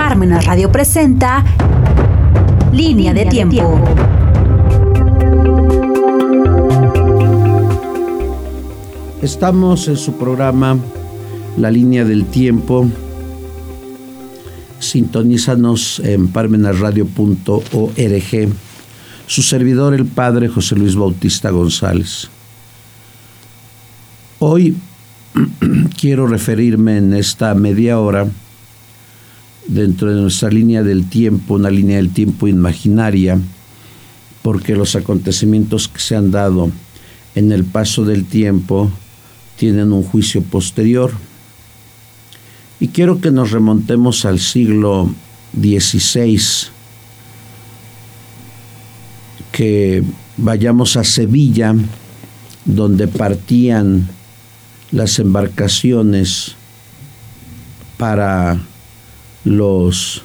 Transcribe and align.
Parmenas 0.00 0.46
Radio 0.46 0.72
presenta 0.72 1.44
Línea 2.72 3.12
de 3.12 3.26
Tiempo. 3.26 3.78
Estamos 9.20 9.88
en 9.88 9.98
su 9.98 10.16
programa 10.16 10.78
La 11.58 11.70
Línea 11.70 12.06
del 12.06 12.24
Tiempo. 12.24 12.88
Sintonízanos 14.78 16.00
en 16.02 16.28
parmenasradio.org. 16.28 18.48
Su 19.26 19.42
servidor, 19.42 19.92
el 19.92 20.06
Padre 20.06 20.48
José 20.48 20.76
Luis 20.76 20.96
Bautista 20.96 21.50
González. 21.50 22.30
Hoy 24.38 24.78
quiero 26.00 26.26
referirme 26.26 26.96
en 26.96 27.12
esta 27.12 27.54
media 27.54 28.00
hora 28.00 28.26
dentro 29.66 30.14
de 30.14 30.20
nuestra 30.20 30.50
línea 30.50 30.82
del 30.82 31.08
tiempo, 31.08 31.54
una 31.54 31.70
línea 31.70 31.96
del 31.96 32.10
tiempo 32.10 32.48
imaginaria, 32.48 33.38
porque 34.42 34.74
los 34.74 34.96
acontecimientos 34.96 35.88
que 35.88 36.00
se 36.00 36.16
han 36.16 36.30
dado 36.30 36.70
en 37.34 37.52
el 37.52 37.64
paso 37.64 38.04
del 38.04 38.24
tiempo 38.24 38.90
tienen 39.56 39.92
un 39.92 40.02
juicio 40.02 40.42
posterior. 40.42 41.12
Y 42.80 42.88
quiero 42.88 43.20
que 43.20 43.30
nos 43.30 43.50
remontemos 43.50 44.24
al 44.24 44.38
siglo 44.38 45.12
XVI, 45.54 46.40
que 49.52 50.02
vayamos 50.38 50.96
a 50.96 51.04
Sevilla, 51.04 51.74
donde 52.64 53.06
partían 53.06 54.08
las 54.92 55.18
embarcaciones 55.18 56.54
para 57.98 58.58
los 59.44 60.22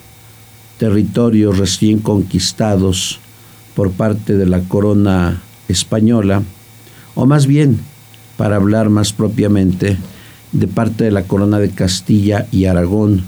territorios 0.77 1.57
recién 1.57 1.99
conquistados 1.99 3.19
por 3.75 3.91
parte 3.91 4.35
de 4.35 4.45
la 4.45 4.61
corona 4.61 5.41
española, 5.67 6.43
o 7.15 7.25
más 7.25 7.47
bien, 7.47 7.79
para 8.37 8.57
hablar 8.57 8.89
más 8.89 9.13
propiamente, 9.13 9.97
de 10.51 10.67
parte 10.67 11.05
de 11.05 11.11
la 11.11 11.23
corona 11.23 11.59
de 11.59 11.69
Castilla 11.71 12.47
y 12.51 12.65
Aragón, 12.65 13.23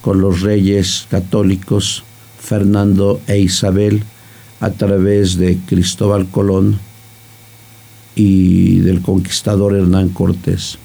con 0.00 0.20
los 0.20 0.40
reyes 0.40 1.06
católicos 1.10 2.04
Fernando 2.40 3.20
e 3.26 3.38
Isabel, 3.38 4.04
a 4.60 4.70
través 4.70 5.36
de 5.36 5.58
Cristóbal 5.66 6.26
Colón 6.28 6.78
y 8.14 8.78
del 8.80 9.02
conquistador 9.02 9.74
Hernán 9.74 10.08
Cortés. 10.08 10.78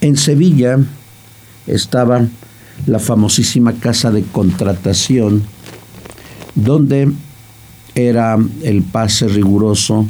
En 0.00 0.16
Sevilla 0.16 0.78
estaba 1.66 2.26
la 2.86 2.98
famosísima 2.98 3.74
casa 3.74 4.10
de 4.10 4.22
contratación, 4.22 5.42
donde 6.54 7.12
era 7.94 8.38
el 8.62 8.82
pase 8.82 9.28
riguroso 9.28 10.06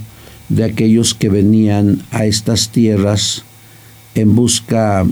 de 0.48 0.64
aquellos 0.64 1.14
que 1.14 1.28
venían 1.28 2.02
a 2.10 2.24
estas 2.24 2.68
tierras 2.68 3.44
en 4.14 4.34
busca 4.34 5.04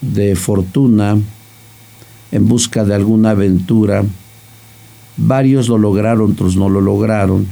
de 0.00 0.34
fortuna, 0.36 1.18
en 2.32 2.48
busca 2.48 2.84
de 2.84 2.94
alguna 2.94 3.30
aventura. 3.30 4.04
Varios 5.16 5.68
lo 5.68 5.78
lograron, 5.78 6.32
otros 6.32 6.56
no 6.56 6.68
lo 6.68 6.80
lograron. 6.80 7.46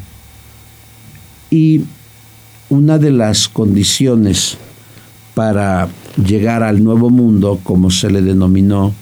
Y 1.51 1.83
una 2.71 2.99
de 2.99 3.11
las 3.11 3.49
condiciones 3.49 4.57
para 5.35 5.89
llegar 6.25 6.63
al 6.63 6.83
nuevo 6.83 7.11
mundo, 7.11 7.61
como 7.63 7.91
se 7.91 8.11
le 8.11 8.23
denominó, 8.23 8.93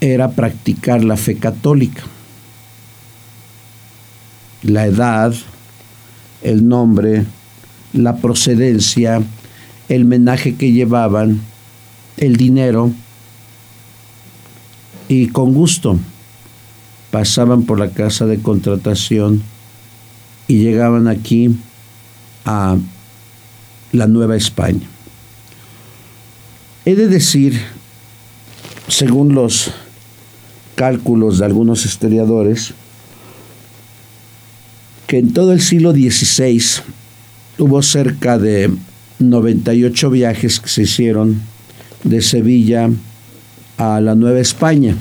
era 0.00 0.30
practicar 0.30 1.02
la 1.02 1.16
fe 1.16 1.36
católica. 1.36 2.02
La 4.62 4.86
edad, 4.86 5.34
el 6.42 6.68
nombre, 6.68 7.24
la 7.92 8.16
procedencia, 8.16 9.22
el 9.88 10.04
menaje 10.04 10.56
que 10.56 10.72
llevaban, 10.72 11.40
el 12.16 12.36
dinero, 12.36 12.92
y 15.08 15.28
con 15.28 15.54
gusto 15.54 15.98
pasaban 17.10 17.62
por 17.62 17.78
la 17.78 17.90
casa 17.90 18.26
de 18.26 18.40
contratación 18.40 19.42
y 20.46 20.58
llegaban 20.58 21.08
aquí 21.08 21.56
a 22.44 22.76
la 23.92 24.06
Nueva 24.06 24.36
España. 24.36 24.86
He 26.84 26.94
de 26.94 27.08
decir, 27.08 27.60
según 28.88 29.34
los 29.34 29.72
cálculos 30.74 31.38
de 31.38 31.46
algunos 31.46 31.84
historiadores, 31.84 32.72
que 35.06 35.18
en 35.18 35.32
todo 35.32 35.52
el 35.52 35.60
siglo 35.60 35.92
XVI 35.92 36.62
hubo 37.58 37.82
cerca 37.82 38.38
de 38.38 38.70
98 39.18 40.10
viajes 40.10 40.60
que 40.60 40.68
se 40.68 40.82
hicieron 40.82 41.42
de 42.04 42.22
Sevilla 42.22 42.90
a 43.76 44.00
la 44.00 44.14
Nueva 44.14 44.38
España, 44.38 44.96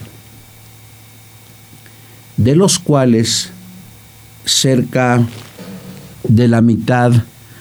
de 2.37 2.55
los 2.55 2.79
cuales 2.79 3.49
cerca 4.45 5.27
de 6.27 6.47
la 6.47 6.61
mitad 6.61 7.11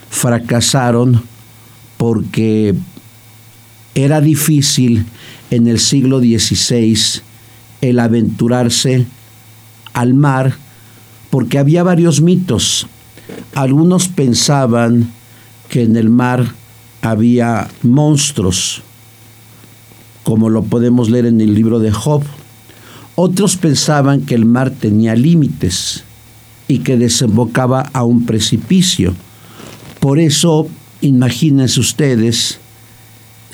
fracasaron 0.09 1.23
porque 1.97 2.75
era 3.97 4.21
difícil 4.21 5.07
en 5.51 5.67
el 5.67 5.81
siglo 5.81 6.21
XVI 6.21 7.23
el 7.81 7.99
aventurarse 7.99 9.07
al 9.95 10.13
mar 10.13 10.55
porque 11.31 11.59
había 11.59 11.83
varios 11.83 12.21
mitos. 12.21 12.87
Algunos 13.55 14.09
pensaban 14.09 15.11
que 15.71 15.83
en 15.83 15.97
el 15.97 16.11
mar 16.11 16.53
había 17.01 17.69
monstruos, 17.83 18.83
como 20.25 20.51
lo 20.51 20.63
podemos 20.63 21.09
leer 21.09 21.25
en 21.25 21.41
el 21.41 21.55
libro 21.55 21.79
de 21.79 21.91
Job. 21.91 22.23
Otros 23.15 23.57
pensaban 23.57 24.27
que 24.27 24.35
el 24.35 24.45
mar 24.45 24.73
tenía 24.73 25.17
límites 25.17 26.05
y 26.69 26.81
que 26.81 26.99
desembocaba 26.99 27.81
a 27.95 28.05
un 28.05 28.27
precipicio. 28.27 29.15
Por 30.01 30.19
eso, 30.19 30.69
imagínense 31.01 31.81
ustedes, 31.81 32.61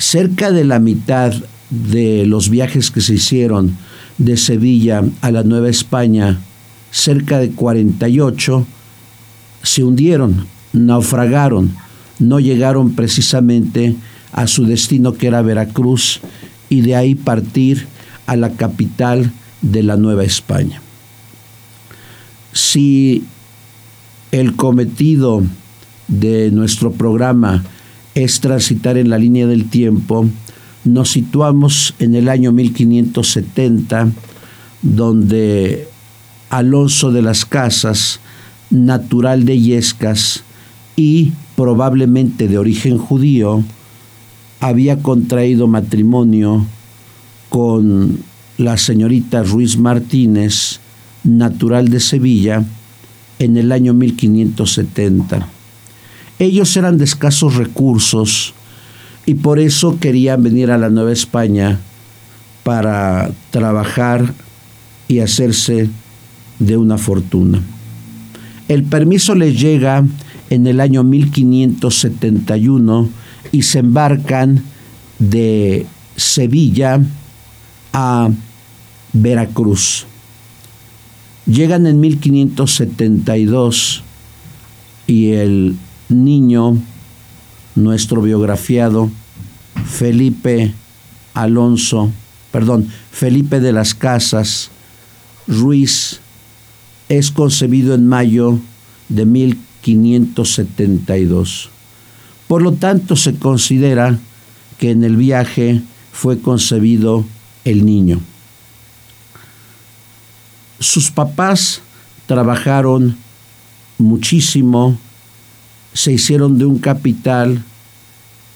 cerca 0.03 0.51
de 0.51 0.65
la 0.65 0.79
mitad 0.79 1.33
de 1.69 2.25
los 2.25 2.49
viajes 2.49 2.91
que 2.91 2.99
se 2.99 3.15
hicieron 3.15 3.77
de 4.17 4.35
Sevilla 4.35 5.01
a 5.21 5.31
la 5.31 5.43
Nueva 5.43 5.69
España, 5.69 6.39
cerca 6.91 7.39
de 7.39 7.51
48, 7.51 8.67
se 9.63 9.83
hundieron, 9.83 10.45
naufragaron, 10.73 11.73
no 12.19 12.41
llegaron 12.41 12.95
precisamente 12.95 13.95
a 14.33 14.45
su 14.47 14.65
destino 14.65 15.13
que 15.13 15.27
era 15.27 15.41
Veracruz 15.41 16.19
y 16.69 16.81
de 16.81 16.97
ahí 16.97 17.15
partir 17.15 17.87
a 18.25 18.35
la 18.35 18.51
capital 18.51 19.31
de 19.61 19.83
la 19.83 19.95
Nueva 19.95 20.25
España. 20.25 20.81
Si 22.51 23.23
el 24.31 24.55
cometido 24.57 25.43
de 26.09 26.51
nuestro 26.51 26.91
programa 26.91 27.63
es 28.15 28.39
transitar 28.39 28.97
en 28.97 29.09
la 29.09 29.17
línea 29.17 29.47
del 29.47 29.69
tiempo, 29.69 30.27
nos 30.85 31.11
situamos 31.11 31.95
en 31.99 32.15
el 32.15 32.29
año 32.29 32.51
1570, 32.51 34.11
donde 34.81 35.87
Alonso 36.49 37.11
de 37.11 37.21
las 37.21 37.45
Casas, 37.45 38.19
natural 38.69 39.45
de 39.45 39.59
Yescas 39.59 40.43
y 40.95 41.31
probablemente 41.55 42.47
de 42.47 42.57
origen 42.57 42.97
judío, 42.97 43.63
había 44.59 45.01
contraído 45.01 45.67
matrimonio 45.67 46.65
con 47.49 48.19
la 48.57 48.77
señorita 48.77 49.43
Ruiz 49.43 49.77
Martínez, 49.77 50.79
natural 51.23 51.89
de 51.89 51.99
Sevilla, 51.99 52.63
en 53.39 53.57
el 53.57 53.71
año 53.71 53.93
1570. 53.93 55.47
Ellos 56.43 56.75
eran 56.75 56.97
de 56.97 57.05
escasos 57.05 57.55
recursos 57.55 58.53
y 59.25 59.35
por 59.35 59.59
eso 59.59 59.97
querían 59.97 60.43
venir 60.43 60.71
a 60.71 60.77
la 60.77 60.89
Nueva 60.89 61.13
España 61.13 61.79
para 62.63 63.31
trabajar 63.49 64.33
y 65.07 65.19
hacerse 65.19 65.89
de 66.59 66.75
una 66.75 66.97
fortuna. 66.97 67.61
El 68.67 68.83
permiso 68.83 69.35
les 69.35 69.57
llega 69.57 70.03
en 70.49 70.67
el 70.67 70.81
año 70.81 71.05
1571 71.05 73.07
y 73.53 73.61
se 73.61 73.79
embarcan 73.79 74.65
de 75.19 75.85
Sevilla 76.17 76.99
a 77.93 78.29
Veracruz. 79.13 80.07
Llegan 81.45 81.87
en 81.87 82.01
1572 82.01 84.03
y 85.07 85.31
el 85.31 85.77
niño, 86.09 86.77
nuestro 87.75 88.21
biografiado, 88.21 89.09
Felipe 89.85 90.73
Alonso 91.33 92.11
perdón, 92.53 92.87
Felipe 93.11 93.59
de 93.59 93.73
las 93.73 93.93
Casas 93.95 94.69
Ruiz 95.47 96.19
es 97.09 97.31
concebido 97.31 97.95
en 97.95 98.07
mayo 98.07 98.59
de 99.09 99.25
1572. 99.25 101.71
Por 102.47 102.61
lo 102.61 102.73
tanto, 102.73 103.15
se 103.15 103.33
considera 103.33 104.19
que 104.77 104.91
en 104.91 105.03
el 105.03 105.17
viaje 105.17 105.81
fue 106.11 106.39
concebido 106.39 107.25
el 107.65 107.87
niño. 107.87 108.19
Sus 110.79 111.09
papás 111.09 111.81
trabajaron 112.27 113.17
muchísimo, 113.97 114.99
se 115.93 116.13
hicieron 116.13 116.57
de 116.57 116.65
un 116.65 116.79
capital, 116.79 117.63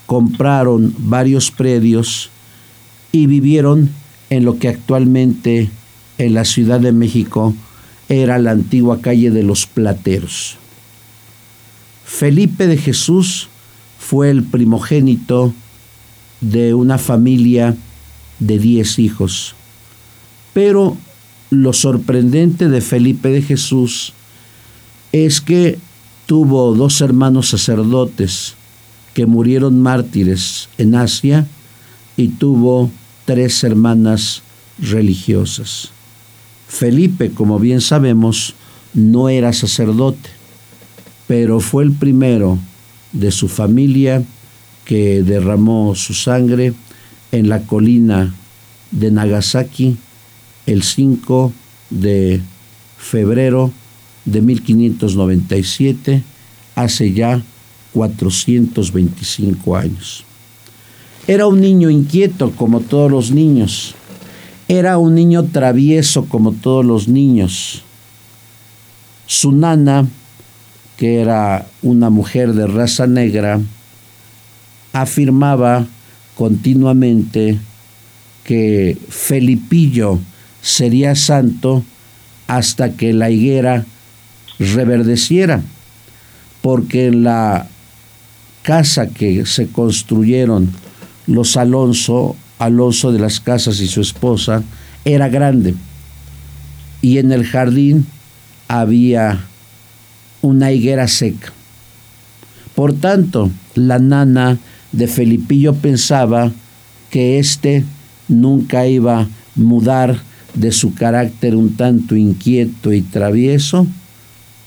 compraron 0.05 0.93
varios 0.97 1.51
predios 1.51 2.29
y 3.11 3.27
vivieron 3.27 3.89
en 4.29 4.45
lo 4.45 4.59
que 4.59 4.69
actualmente 4.69 5.69
en 6.17 6.33
la 6.33 6.45
Ciudad 6.45 6.79
de 6.79 6.91
México 6.91 7.53
era 8.09 8.39
la 8.39 8.51
antigua 8.51 9.01
calle 9.01 9.31
de 9.31 9.43
los 9.43 9.65
Plateros. 9.65 10.57
Felipe 12.05 12.67
de 12.67 12.77
Jesús 12.77 13.49
fue 13.99 14.29
el 14.29 14.43
primogénito 14.43 15.53
de 16.41 16.73
una 16.73 16.97
familia 16.97 17.75
de 18.39 18.59
diez 18.59 18.99
hijos. 18.99 19.55
Pero 20.53 20.97
lo 21.49 21.73
sorprendente 21.73 22.69
de 22.69 22.81
Felipe 22.81 23.29
de 23.29 23.41
Jesús 23.41 24.13
es 25.11 25.41
que 25.41 25.79
tuvo 26.27 26.75
dos 26.75 27.01
hermanos 27.01 27.49
sacerdotes 27.49 28.53
que 29.13 29.25
murieron 29.25 29.81
mártires 29.81 30.69
en 30.77 30.93
Asia 30.93 31.47
y 32.17 32.27
tuvo 32.27 32.91
tres 33.25 33.63
hermanas 33.63 34.43
religiosas. 34.77 35.89
Felipe, 36.67 37.31
como 37.31 37.57
bien 37.59 37.81
sabemos, 37.81 38.53
no 38.93 39.29
era 39.29 39.53
sacerdote, 39.53 40.29
pero 41.27 41.61
fue 41.61 41.85
el 41.85 41.93
primero 41.93 42.59
de 43.13 43.31
su 43.31 43.47
familia 43.47 44.21
que 44.83 45.23
derramó 45.23 45.95
su 45.95 46.13
sangre 46.13 46.73
en 47.31 47.47
la 47.47 47.61
colina 47.61 48.35
de 48.91 49.11
Nagasaki 49.11 49.97
el 50.65 50.83
5 50.83 51.53
de 51.89 52.41
febrero 52.97 53.71
de 54.27 54.41
1597, 54.41 56.21
hace 56.75 57.13
ya 57.13 57.41
425 57.93 59.75
años. 59.75 60.23
Era 61.27 61.47
un 61.47 61.59
niño 61.61 61.89
inquieto 61.89 62.51
como 62.51 62.81
todos 62.81 63.09
los 63.09 63.31
niños. 63.31 63.95
Era 64.67 64.97
un 64.97 65.15
niño 65.15 65.45
travieso 65.45 66.25
como 66.25 66.51
todos 66.51 66.85
los 66.85 67.07
niños. 67.07 67.83
Su 69.25 69.53
nana, 69.53 70.07
que 70.97 71.21
era 71.21 71.65
una 71.81 72.09
mujer 72.09 72.53
de 72.53 72.67
raza 72.67 73.07
negra, 73.07 73.61
afirmaba 74.93 75.87
continuamente 76.35 77.59
que 78.43 78.97
Felipillo 79.09 80.19
sería 80.61 81.15
santo 81.15 81.83
hasta 82.47 82.91
que 82.93 83.13
la 83.13 83.29
higuera 83.29 83.85
reverdeciera, 84.59 85.61
porque 86.61 87.11
la 87.11 87.67
casa 88.63 89.07
que 89.07 89.45
se 89.45 89.67
construyeron 89.67 90.71
los 91.27 91.57
Alonso, 91.57 92.35
Alonso 92.59 93.11
de 93.11 93.19
las 93.19 93.39
Casas 93.39 93.79
y 93.79 93.87
su 93.87 94.01
esposa, 94.01 94.63
era 95.05 95.29
grande. 95.29 95.75
Y 97.01 97.19
en 97.19 97.31
el 97.31 97.45
jardín 97.45 98.05
había 98.67 99.45
una 100.41 100.71
higuera 100.71 101.07
seca. 101.07 101.53
Por 102.75 102.93
tanto, 102.93 103.49
la 103.75 103.99
nana 103.99 104.57
de 104.91 105.07
Felipillo 105.07 105.73
pensaba 105.75 106.51
que 107.09 107.39
éste 107.39 107.83
nunca 108.27 108.87
iba 108.87 109.21
a 109.21 109.27
mudar 109.55 110.19
de 110.53 110.71
su 110.71 110.93
carácter 110.93 111.55
un 111.55 111.75
tanto 111.75 112.15
inquieto 112.15 112.91
y 112.93 113.01
travieso 113.01 113.87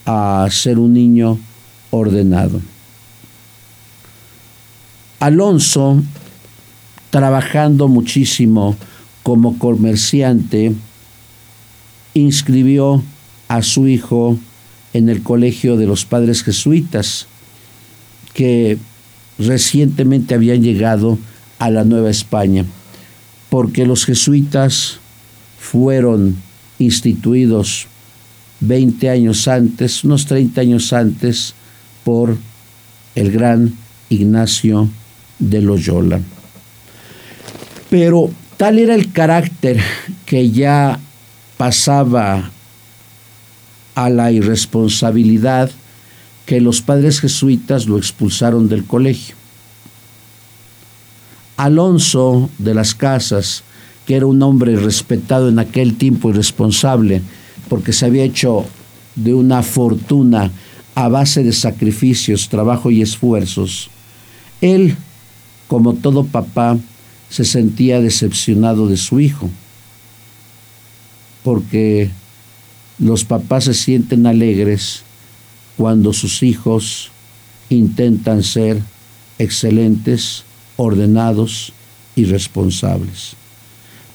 a 0.07 0.47
ser 0.51 0.79
un 0.79 0.93
niño 0.93 1.39
ordenado. 1.91 2.61
Alonso, 5.19 6.03
trabajando 7.11 7.89
muchísimo 7.89 8.77
como 9.23 9.59
comerciante, 9.59 10.73
inscribió 12.15 13.03
a 13.49 13.63
su 13.63 13.87
hijo 13.87 14.39
en 14.93 15.09
el 15.09 15.23
colegio 15.23 15.77
de 15.77 15.87
los 15.87 16.05
padres 16.05 16.43
jesuitas, 16.43 17.27
que 18.33 18.79
recientemente 19.39 20.35
habían 20.35 20.63
llegado 20.63 21.19
a 21.59 21.71
la 21.71 21.85
Nueva 21.85 22.11
España, 22.11 22.65
porque 23.49 23.87
los 23.87 24.05
jesuitas 24.05 24.99
fueron 25.59 26.37
instituidos 26.79 27.87
20 28.61 29.09
años 29.09 29.49
antes, 29.49 30.05
unos 30.05 30.27
30 30.27 30.61
años 30.61 30.93
antes, 30.93 31.55
por 32.05 32.37
el 33.15 33.31
gran 33.33 33.75
Ignacio 34.09 34.89
de 35.39 35.63
Loyola. 35.63 36.21
Pero 37.89 38.31
tal 38.57 38.79
era 38.79 38.95
el 38.95 39.13
carácter 39.13 39.81
que 40.27 40.51
ya 40.51 40.99
pasaba 41.57 42.51
a 43.95 44.11
la 44.11 44.33
irresponsabilidad 44.33 45.71
que 46.47 46.61
los 46.61 46.81
padres 46.81 47.21
jesuitas 47.21 47.87
lo 47.87 47.99
expulsaron 47.99 48.69
del 48.69 48.85
colegio. 48.85 49.35
Alonso 51.57 52.49
de 52.59 52.75
las 52.75 52.95
Casas, 52.95 53.63
que 54.07 54.17
era 54.17 54.27
un 54.27 54.43
hombre 54.43 54.77
respetado 54.77 55.49
en 55.49 55.59
aquel 55.59 55.97
tiempo 55.97 56.31
y 56.31 56.33
responsable, 56.33 57.23
porque 57.71 57.93
se 57.93 58.05
había 58.05 58.25
hecho 58.25 58.67
de 59.15 59.33
una 59.33 59.63
fortuna 59.63 60.51
a 60.97 61.09
base 61.09 61.45
de 61.45 61.53
sacrificios, 61.53 62.49
trabajo 62.49 62.91
y 62.91 63.01
esfuerzos, 63.01 63.91
él, 64.61 64.97
como 65.69 65.95
todo 65.95 66.25
papá, 66.25 66.77
se 67.31 67.45
sentía 67.45 68.01
decepcionado 68.01 68.89
de 68.89 68.97
su 68.97 69.21
hijo, 69.21 69.49
porque 71.45 72.11
los 72.99 73.25
papás 73.25 73.65
se 73.65 73.75
sienten 73.75 74.27
alegres 74.27 75.05
cuando 75.77 76.13
sus 76.13 76.43
hijos 76.43 77.13
intentan 77.69 78.43
ser 78.43 78.83
excelentes, 79.39 80.43
ordenados 80.77 81.73
y 82.17 82.25
responsables. 82.25 83.35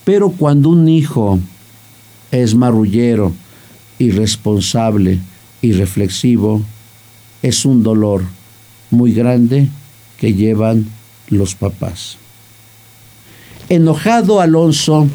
Pero 0.04 0.30
cuando 0.30 0.68
un 0.68 0.88
hijo 0.90 1.40
es 2.30 2.54
marrullero, 2.54 3.32
irresponsable 3.98 5.18
y 5.62 5.72
reflexivo, 5.72 6.62
es 7.42 7.64
un 7.64 7.82
dolor 7.82 8.24
muy 8.90 9.12
grande 9.12 9.68
que 10.18 10.34
llevan 10.34 10.86
los 11.28 11.54
papás. 11.54 12.18
Enojado 13.68 14.40
Alonso 14.40 15.08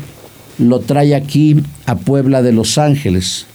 lo 0.57 0.79
trae 0.79 1.15
aquí 1.15 1.55
a 1.85 1.95
Puebla 1.95 2.41
de 2.41 2.51
Los 2.51 2.77
Ángeles, 2.77 3.45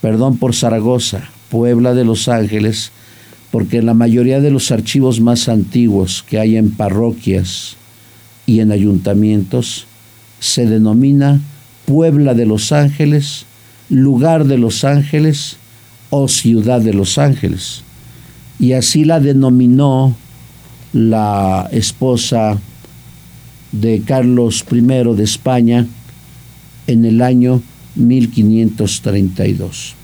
perdón 0.00 0.38
por 0.38 0.54
Zaragoza, 0.54 1.30
Puebla 1.50 1.94
de 1.94 2.04
Los 2.04 2.28
Ángeles, 2.28 2.92
porque 3.50 3.78
en 3.78 3.86
la 3.86 3.94
mayoría 3.94 4.40
de 4.40 4.50
los 4.50 4.70
archivos 4.70 5.20
más 5.20 5.48
antiguos 5.48 6.24
que 6.28 6.38
hay 6.38 6.56
en 6.56 6.70
parroquias 6.70 7.76
y 8.46 8.60
en 8.60 8.70
ayuntamientos, 8.70 9.86
se 10.38 10.66
denomina 10.66 11.40
Puebla 11.84 12.34
de 12.34 12.46
Los 12.46 12.72
Ángeles, 12.72 13.46
lugar 13.90 14.46
de 14.46 14.56
Los 14.56 14.84
Ángeles 14.84 15.56
o 16.08 16.28
ciudad 16.28 16.80
de 16.80 16.94
Los 16.94 17.18
Ángeles. 17.18 17.82
Y 18.58 18.72
así 18.72 19.04
la 19.04 19.20
denominó 19.20 20.16
la 20.92 21.68
esposa 21.72 22.58
de 23.72 24.02
Carlos 24.02 24.64
I 24.70 24.80
de 24.80 25.24
España 25.24 25.86
en 26.86 27.04
el 27.04 27.22
año 27.22 27.62
1532. 27.96 29.94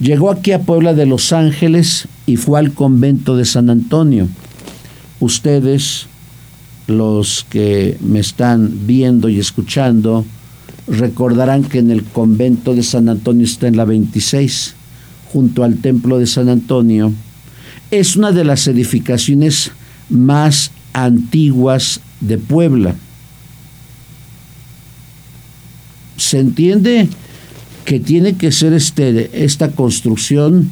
Llegó 0.00 0.30
aquí 0.30 0.52
a 0.52 0.62
Puebla 0.62 0.94
de 0.94 1.06
Los 1.06 1.32
Ángeles 1.32 2.08
y 2.26 2.36
fue 2.36 2.58
al 2.58 2.72
convento 2.72 3.36
de 3.36 3.44
San 3.44 3.70
Antonio. 3.70 4.28
Ustedes, 5.20 6.06
los 6.88 7.46
que 7.48 7.96
me 8.00 8.18
están 8.18 8.86
viendo 8.86 9.28
y 9.28 9.38
escuchando, 9.38 10.24
Recordarán 10.86 11.64
que 11.64 11.78
en 11.78 11.90
el 11.90 12.04
convento 12.04 12.74
de 12.74 12.82
San 12.82 13.08
Antonio 13.08 13.44
está 13.44 13.68
en 13.68 13.76
la 13.76 13.84
26, 13.84 14.74
junto 15.32 15.64
al 15.64 15.76
templo 15.76 16.18
de 16.18 16.26
San 16.26 16.48
Antonio. 16.48 17.12
Es 17.90 18.16
una 18.16 18.32
de 18.32 18.44
las 18.44 18.66
edificaciones 18.66 19.70
más 20.08 20.72
antiguas 20.92 22.00
de 22.20 22.38
Puebla. 22.38 22.96
Se 26.16 26.40
entiende 26.40 27.08
que 27.84 28.00
tiene 28.00 28.34
que 28.34 28.50
ser 28.52 28.72
este, 28.72 29.44
esta 29.44 29.72
construcción 29.72 30.70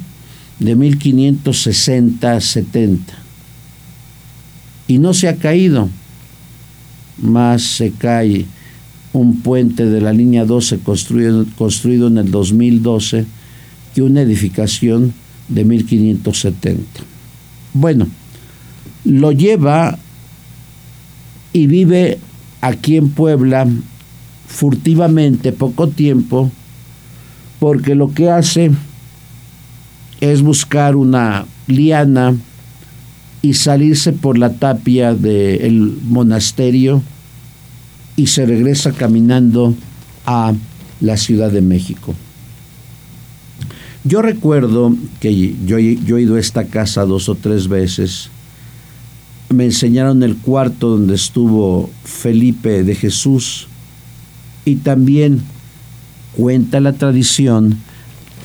de 0.59 0.77
1560-70. 0.77 2.99
Y 4.87 4.97
no 4.97 5.13
se 5.13 5.27
ha 5.29 5.35
caído, 5.37 5.89
más 7.17 7.61
se 7.63 7.91
cae 7.91 8.45
un 9.13 9.41
puente 9.41 9.85
de 9.85 10.01
la 10.01 10.13
línea 10.13 10.45
12 10.45 10.79
construido, 10.79 11.45
construido 11.57 12.07
en 12.07 12.17
el 12.17 12.31
2012 12.31 13.25
que 13.93 14.01
una 14.01 14.21
edificación 14.21 15.13
de 15.47 15.65
1570. 15.65 16.83
Bueno, 17.73 18.07
lo 19.03 19.31
lleva 19.31 19.97
y 21.53 21.67
vive 21.67 22.19
aquí 22.61 22.97
en 22.97 23.09
Puebla 23.09 23.67
furtivamente 24.47 25.51
poco 25.51 25.89
tiempo 25.89 26.51
porque 27.59 27.95
lo 27.95 28.13
que 28.13 28.29
hace 28.29 28.71
es 30.19 30.41
buscar 30.41 30.95
una 30.95 31.45
liana 31.67 32.35
y 33.41 33.53
salirse 33.53 34.13
por 34.13 34.37
la 34.37 34.53
tapia 34.53 35.15
del 35.15 35.97
monasterio 36.03 37.01
y 38.15 38.27
se 38.27 38.45
regresa 38.45 38.91
caminando 38.91 39.73
a 40.25 40.53
la 40.99 41.17
Ciudad 41.17 41.51
de 41.51 41.61
México. 41.61 42.13
Yo 44.03 44.21
recuerdo 44.21 44.95
que 45.19 45.55
yo, 45.65 45.77
yo 45.77 46.17
he 46.17 46.21
ido 46.21 46.35
a 46.35 46.39
esta 46.39 46.65
casa 46.65 47.05
dos 47.05 47.29
o 47.29 47.35
tres 47.35 47.67
veces. 47.67 48.29
Me 49.49 49.65
enseñaron 49.65 50.23
el 50.23 50.37
cuarto 50.37 50.89
donde 50.89 51.15
estuvo 51.15 51.89
Felipe 52.03 52.83
de 52.83 52.95
Jesús 52.95 53.67
y 54.65 54.77
también 54.77 55.41
cuenta 56.35 56.79
la 56.79 56.93
tradición, 56.93 57.77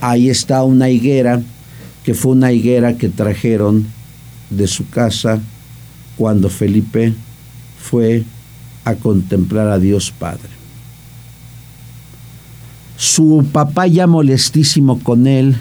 ahí 0.01 0.29
está 0.29 0.63
una 0.65 0.91
higuera, 0.91 1.43
que 2.05 2.15
fue 2.15 2.33
una 2.33 2.53
higuera 2.53 2.97
que 2.97 3.09
trajeron 3.09 3.87
de 4.51 4.67
su 4.67 4.89
casa 4.89 5.41
cuando 6.17 6.49
Felipe 6.49 7.15
fue 7.79 8.25
a 8.87 8.95
contemplar 8.95 9.66
a 9.66 9.81
Dios 9.81 10.12
Padre. 10.16 10.49
Su 12.97 13.45
papá 13.52 13.88
ya 13.88 14.07
molestísimo 14.07 15.00
con 15.00 15.26
él, 15.26 15.57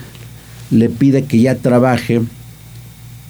le 0.70 0.90
pide 0.90 1.24
que 1.24 1.42
ya 1.42 1.56
trabaje. 1.56 2.22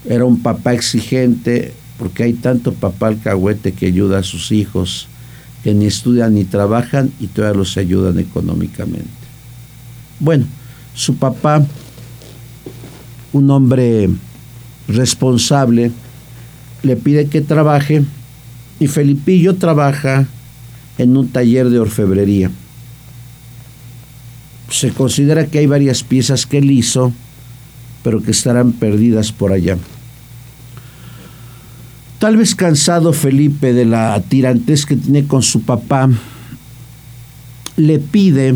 Era 0.08 0.26
un 0.26 0.42
papá 0.42 0.74
exigente, 0.74 1.74
porque 1.98 2.24
hay 2.24 2.34
tanto 2.34 2.74
papá 2.74 3.08
alcahuete 3.08 3.72
que 3.72 3.86
ayuda 3.88 4.20
a 4.20 4.24
sus 4.24 4.52
hijos, 4.52 5.08
que 5.64 5.74
ni 5.74 5.86
estudian 5.86 6.34
ni 6.34 6.44
trabajan 6.44 7.12
y 7.22 7.28
todavía 7.28 7.58
los 7.58 7.78
ayudan 7.78 8.20
económicamente. 8.20 9.10
Bueno, 10.20 10.46
su 10.94 11.16
papá, 11.16 11.66
un 13.32 13.50
hombre 13.50 14.10
responsable, 14.90 15.92
le 16.84 16.98
pide 16.98 17.28
que 17.28 17.40
trabaje 17.40 18.04
y 18.80 18.88
Felipillo 18.88 19.56
trabaja 19.56 20.28
en 20.98 21.18
un 21.18 21.30
taller 21.30 21.70
de 21.70 21.80
orfebrería 21.80 22.52
se 24.70 24.92
considera 24.92 25.48
que 25.48 25.60
hay 25.60 25.68
varias 25.68 26.04
piezas 26.04 26.46
que 26.46 26.58
él 26.58 26.72
hizo, 26.72 27.14
pero 28.04 28.22
que 28.22 28.32
estarán 28.32 28.74
perdidas 28.74 29.32
por 29.32 29.52
allá. 29.52 29.78
Tal 32.20 32.38
vez 32.38 32.56
cansado 32.56 33.14
Felipe 33.14 33.74
de 33.74 33.86
la 33.86 34.20
tirantez 34.22 34.86
que 34.86 34.96
tiene 34.96 35.28
con 35.28 35.44
su 35.44 35.62
papá, 35.62 36.10
le 37.78 38.00
pide 38.00 38.56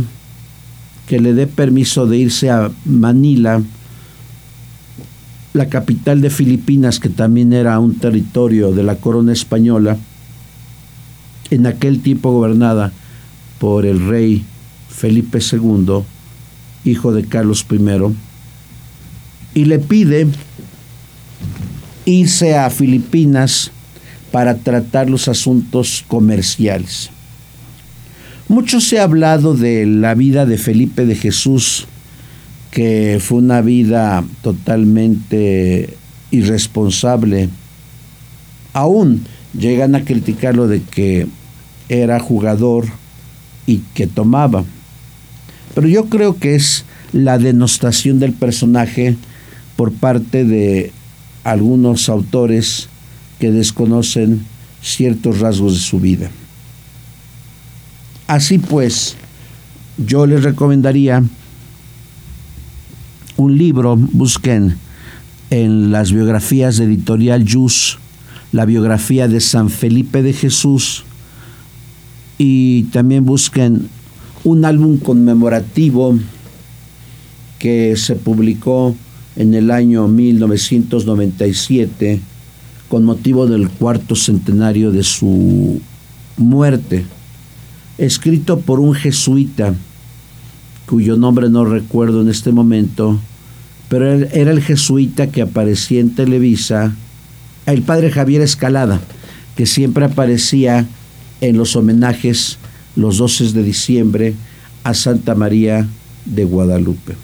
que 1.07 1.19
le 1.19 1.33
dé 1.33 1.47
permiso 1.47 2.05
de 2.05 2.17
irse 2.17 2.49
a 2.49 2.71
Manila, 2.85 3.61
la 5.53 5.67
capital 5.67 6.21
de 6.21 6.29
Filipinas, 6.29 6.99
que 6.99 7.09
también 7.09 7.53
era 7.53 7.79
un 7.79 7.95
territorio 7.95 8.71
de 8.71 8.83
la 8.83 8.95
corona 8.95 9.33
española, 9.33 9.97
en 11.51 11.65
aquel 11.65 12.01
tiempo 12.01 12.31
gobernada 12.31 12.91
por 13.59 13.85
el 13.85 14.07
rey 14.07 14.43
Felipe 14.89 15.39
II, 15.39 16.03
hijo 16.85 17.13
de 17.13 17.25
Carlos 17.25 17.65
I, 17.69 18.15
y 19.53 19.65
le 19.65 19.79
pide 19.79 20.27
irse 22.05 22.57
a 22.57 22.69
Filipinas 22.69 23.71
para 24.31 24.57
tratar 24.57 25.09
los 25.09 25.27
asuntos 25.27 26.03
comerciales. 26.07 27.09
Mucho 28.47 28.81
se 28.81 28.99
ha 28.99 29.03
hablado 29.03 29.55
de 29.55 29.85
la 29.85 30.15
vida 30.15 30.45
de 30.45 30.57
Felipe 30.57 31.05
de 31.05 31.15
Jesús, 31.15 31.87
que 32.71 33.19
fue 33.21 33.39
una 33.39 33.61
vida 33.61 34.23
totalmente 34.41 35.95
irresponsable. 36.31 37.49
Aún 38.73 39.25
llegan 39.57 39.95
a 39.95 40.03
criticarlo 40.03 40.67
de 40.67 40.81
que 40.81 41.27
era 41.89 42.19
jugador 42.19 42.85
y 43.65 43.81
que 43.93 44.07
tomaba. 44.07 44.63
Pero 45.75 45.87
yo 45.87 46.05
creo 46.05 46.37
que 46.37 46.55
es 46.55 46.85
la 47.11 47.37
denostación 47.37 48.19
del 48.19 48.33
personaje 48.33 49.15
por 49.75 49.91
parte 49.91 50.45
de 50.45 50.91
algunos 51.43 52.09
autores 52.09 52.89
que 53.39 53.51
desconocen 53.51 54.45
ciertos 54.81 55.39
rasgos 55.39 55.73
de 55.73 55.79
su 55.79 55.99
vida. 55.99 56.29
Así 58.27 58.59
pues, 58.59 59.15
yo 59.97 60.25
les 60.25 60.43
recomendaría 60.43 61.23
un 63.37 63.57
libro, 63.57 63.95
busquen 63.95 64.77
en 65.49 65.91
las 65.91 66.11
biografías 66.11 66.77
de 66.77 66.85
editorial 66.85 67.45
Jus, 67.49 67.97
la 68.51 68.65
biografía 68.65 69.27
de 69.27 69.39
San 69.39 69.69
Felipe 69.69 70.21
de 70.21 70.33
Jesús, 70.33 71.05
y 72.39 72.83
también 72.83 73.25
busquen 73.25 73.89
un 74.45 74.63
álbum 74.65 74.97
conmemorativo 74.97 76.17
que 77.59 77.95
se 77.97 78.15
publicó 78.15 78.95
en 79.35 79.53
el 79.53 79.69
año 79.69 80.07
1997 80.07 82.21
con 82.87 83.03
motivo 83.03 83.45
del 83.45 83.69
cuarto 83.69 84.15
centenario 84.15 84.91
de 84.91 85.03
su 85.03 85.81
muerte, 86.37 87.05
escrito 87.97 88.61
por 88.61 88.79
un 88.79 88.93
jesuita 88.95 89.75
cuyo 90.87 91.17
nombre 91.17 91.49
no 91.49 91.65
recuerdo 91.65 92.21
en 92.21 92.29
este 92.29 92.53
momento, 92.53 93.19
pero 93.89 94.09
era 94.11 94.51
el 94.51 94.61
jesuita 94.61 95.27
que 95.27 95.41
aparecía 95.41 95.99
en 95.99 96.15
Televisa, 96.15 96.95
el 97.65 97.81
padre 97.83 98.09
Javier 98.09 98.41
Escalada, 98.41 99.01
que 99.55 99.65
siempre 99.65 100.05
aparecía 100.05 100.87
en 101.41 101.57
los 101.57 101.75
homenajes 101.75 102.57
los 102.95 103.17
12 103.17 103.53
de 103.53 103.63
diciembre 103.63 104.33
a 104.83 104.93
Santa 104.93 105.35
María 105.35 105.87
de 106.25 106.43
Guadalupe. 106.43 107.15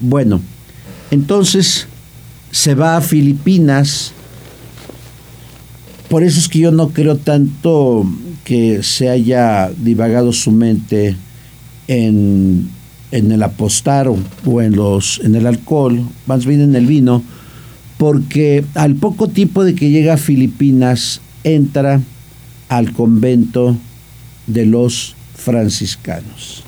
Bueno, 0.00 0.40
entonces 1.10 1.86
se 2.50 2.74
va 2.74 2.96
a 2.96 3.00
Filipinas, 3.00 4.12
por 6.08 6.22
eso 6.22 6.38
es 6.38 6.48
que 6.48 6.58
yo 6.58 6.72
no 6.72 6.88
creo 6.88 7.16
tanto 7.16 8.06
que 8.44 8.82
se 8.82 9.08
haya 9.08 9.70
divagado 9.70 10.32
su 10.32 10.50
mente 10.50 11.16
en, 11.88 12.68
en 13.12 13.30
el 13.30 13.42
apostar 13.42 14.08
o, 14.08 14.60
en, 14.60 14.74
los, 14.74 15.20
en 15.22 15.34
el 15.34 15.46
alcohol, 15.46 16.02
más 16.26 16.44
bien 16.44 16.60
en 16.60 16.74
el 16.74 16.86
vino, 16.86 17.22
porque 17.98 18.64
al 18.74 18.96
poco 18.96 19.28
tiempo 19.28 19.64
de 19.64 19.74
que 19.74 19.90
llega 19.90 20.14
a 20.14 20.18
Filipinas 20.18 21.20
entra 21.44 22.00
al 22.76 22.94
convento 22.94 23.76
de 24.46 24.64
los 24.64 25.14
franciscanos. 25.36 26.64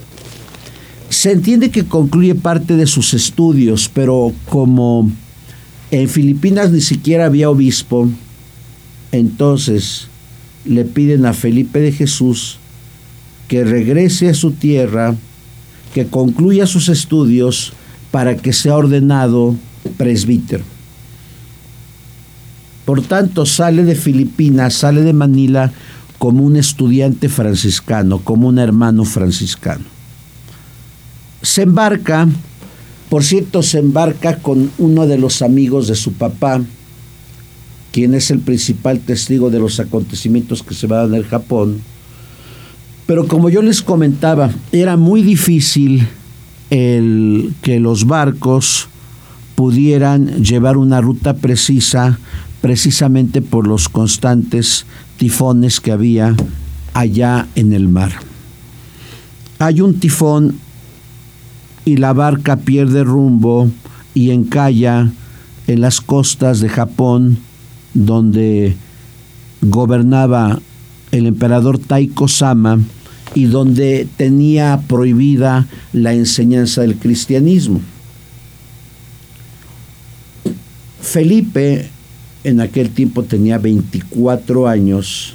Se 1.09 1.33
entiende 1.33 1.71
que 1.71 1.87
concluye 1.87 2.35
parte 2.35 2.77
de 2.77 2.87
sus 2.87 3.15
estudios, 3.15 3.91
pero 3.93 4.35
como 4.45 5.11
en 5.91 6.09
Filipinas 6.11 6.73
ni 6.73 6.83
siquiera 6.83 7.25
había 7.25 7.49
obispo, 7.49 8.07
entonces 9.13 10.09
le 10.67 10.85
piden 10.85 11.25
a 11.25 11.33
Felipe 11.33 11.81
de 11.81 11.93
Jesús 11.93 12.59
que 13.49 13.65
regrese 13.65 14.29
a 14.29 14.35
su 14.35 14.51
tierra, 14.51 15.15
que 15.95 16.07
concluya 16.07 16.67
sus 16.67 16.91
estudios 16.91 17.73
para 18.11 18.37
que 18.37 18.53
sea 18.53 18.77
ordenado 18.77 19.57
presbítero. 19.97 20.74
Por 22.85 23.03
tanto, 23.03 23.47
sale 23.47 23.85
de 23.85 23.95
Filipinas, 23.95 24.75
sale 24.75 25.03
de 25.03 25.13
Manila 25.13 25.73
como 26.19 26.45
un 26.45 26.57
estudiante 26.57 27.29
franciscano, 27.29 28.19
como 28.19 28.49
un 28.49 28.59
hermano 28.59 29.05
franciscano. 29.05 29.85
Se 31.43 31.63
embarca, 31.63 32.29
por 33.09 33.25
cierto, 33.25 33.63
se 33.63 33.79
embarca 33.79 34.39
con 34.39 34.71
uno 34.79 35.07
de 35.07 35.19
los 35.19 35.43
amigos 35.43 35.89
de 35.89 35.95
su 35.95 36.13
papá, 36.13 36.63
quien 37.93 38.15
es 38.15 38.31
el 38.31 38.41
principal 38.41 39.01
testigo 39.01 39.51
de 39.51 39.61
los 39.61 39.81
acontecimientos 39.81 40.63
que 40.63 40.75
se 40.75 40.87
van 40.87 41.09
en 41.09 41.15
el 41.15 41.25
Japón, 41.25 41.81
Pero 43.07 43.29
como 43.29 43.51
yo 43.51 43.61
les 43.61 43.83
comentaba, 43.83 44.51
era 44.73 44.97
muy 44.97 45.23
difícil 45.23 46.09
el 46.71 47.53
que 47.61 47.79
los 47.79 48.07
barcos 48.07 48.89
pudieran 49.55 50.43
llevar 50.43 50.79
una 50.79 51.01
ruta 51.01 51.35
precisa 51.35 52.19
precisamente 52.65 53.43
por 53.43 53.67
los 53.67 53.91
constantes 53.91 54.87
tifones 55.19 55.83
que 55.83 55.93
había 55.93 56.35
allá 56.95 57.47
en 57.57 57.75
el 57.75 57.89
mar. 57.89 58.13
Hay 59.59 59.83
un 59.83 60.01
tifón 60.01 60.59
y 61.85 61.99
la 61.99 62.15
barca 62.15 62.57
pierde 62.57 63.05
rumbo 63.05 63.71
y 64.15 64.31
encalla 64.31 65.13
en 65.67 65.81
las 65.83 66.01
costas 66.01 66.61
de 66.61 66.71
Japón 66.71 67.37
donde 67.93 68.77
gobernaba 69.61 70.59
el 71.13 71.27
emperador 71.27 71.79
Taiko 71.79 72.29
Sama 72.29 72.79
y 73.35 73.45
donde 73.45 74.09
tenía 74.17 74.81
prohibida 74.89 75.67
la 75.93 76.15
enseñanza 76.15 76.81
del 76.81 76.97
cristianismo. 76.97 77.83
Felipe 81.03 81.91
en 82.45 82.61
aquel 82.61 82.91
tiempo 82.91 83.23
tenía 83.23 83.59
24 83.59 84.69
años, 84.69 85.35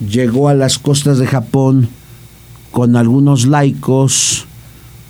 llegó 0.00 0.48
a 0.48 0.54
las 0.54 0.78
costas 0.78 1.18
de 1.18 1.26
Japón 1.26 1.88
con 2.72 2.96
algunos 2.96 3.46
laicos, 3.46 4.46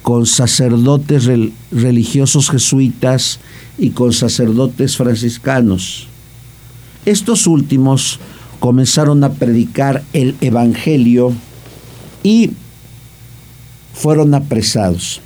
con 0.02 0.26
sacerdotes 0.26 1.26
religiosos 1.70 2.50
jesuitas 2.50 3.40
y 3.78 3.90
con 3.90 4.12
sacerdotes 4.12 4.98
franciscanos. 4.98 6.08
Estos 7.06 7.46
últimos 7.46 8.20
comenzaron 8.60 9.24
a 9.24 9.32
predicar 9.32 10.02
el 10.12 10.36
Evangelio 10.42 11.32
y 12.22 12.50
fueron 13.94 14.34
apresados. 14.34 15.22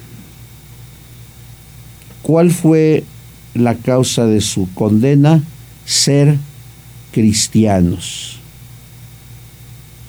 ¿Cuál 2.23 2.51
fue 2.51 3.05
la 3.61 3.75
causa 3.75 4.27
de 4.27 4.41
su 4.41 4.69
condena? 4.75 5.43
Ser 5.85 6.38
cristianos. 7.12 8.38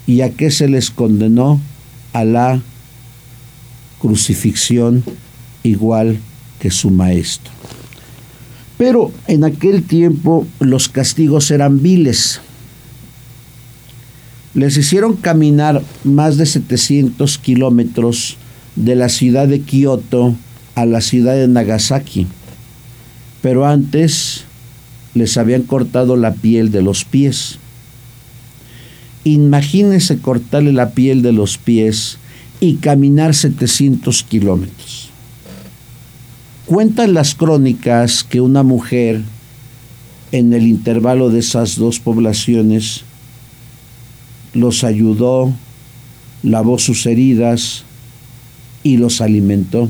¿Y 0.08 0.22
a 0.22 0.32
qué 0.32 0.52
se 0.52 0.68
les 0.68 0.90
condenó? 0.90 1.62
A 2.14 2.24
la 2.24 2.62
crucifixión 4.00 5.04
igual 5.64 6.20
que 6.60 6.72
su 6.72 6.90
maestro. 6.90 7.52
Pero 8.78 9.12
en 9.28 9.44
aquel 9.44 9.84
tiempo 9.84 10.48
los 10.60 10.90
castigos 10.90 11.52
eran 11.52 11.84
viles. 11.84 12.42
Les 14.54 14.78
hicieron 14.78 15.16
caminar 15.16 15.84
más 16.04 16.38
de 16.38 16.46
700 16.46 17.38
kilómetros 17.38 18.38
de 18.76 18.96
la 18.96 19.10
ciudad 19.10 19.48
de 19.48 19.62
Kioto 19.62 20.36
a 20.76 20.86
la 20.86 21.02
ciudad 21.02 21.36
de 21.36 21.48
Nagasaki. 21.48 22.28
Pero 23.42 23.66
antes 23.66 24.44
les 25.14 25.38
habían 25.38 25.64
cortado 25.64 26.18
la 26.18 26.34
piel 26.34 26.72
de 26.72 26.82
los 26.82 27.06
pies. 27.06 27.60
Imagínense 29.24 30.20
cortarle 30.20 30.74
la 30.74 30.92
piel 30.92 31.22
de 31.22 31.32
los 31.32 31.58
pies 31.58 32.18
y 32.60 32.76
caminar 32.76 33.34
700 33.36 34.24
kilómetros. 34.24 35.10
Cuentan 36.66 37.14
las 37.14 37.36
crónicas 37.36 38.24
que 38.24 38.42
una 38.42 38.64
mujer 38.64 39.22
en 40.32 40.54
el 40.54 40.68
intervalo 40.68 41.30
de 41.30 41.40
esas 41.40 41.78
dos 41.78 42.00
poblaciones 42.00 43.04
los 44.54 44.84
ayudó, 44.84 45.54
lavó 46.44 46.78
sus 46.78 47.06
heridas 47.06 47.84
y 48.84 48.98
los 48.98 49.22
alimentó. 49.22 49.90